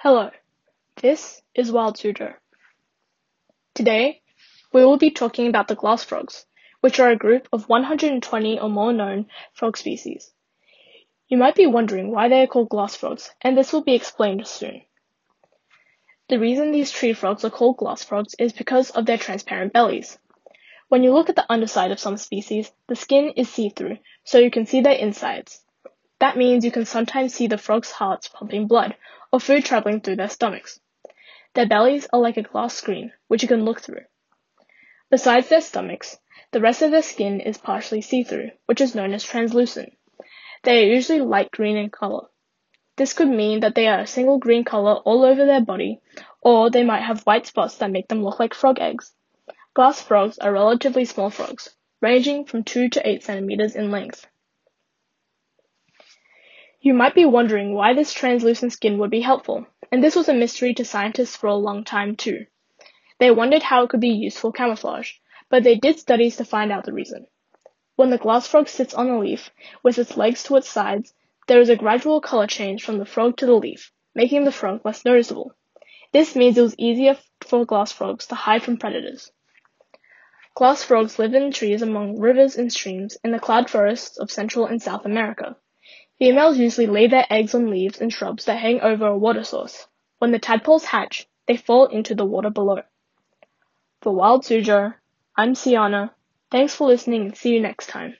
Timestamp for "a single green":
44.00-44.64